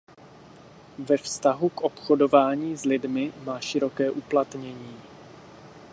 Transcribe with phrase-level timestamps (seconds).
[0.99, 4.99] Ve vztahu k obchodování s lidmi má široké uplatnění.